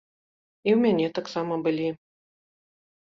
[0.67, 1.87] І ў мяне таксама былі.